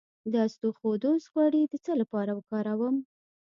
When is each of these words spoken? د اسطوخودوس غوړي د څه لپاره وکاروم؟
د 0.31 0.33
اسطوخودوس 0.47 1.23
غوړي 1.33 1.61
د 1.67 1.73
څه 1.85 1.91
لپاره 2.01 2.31
وکاروم؟ 2.33 2.95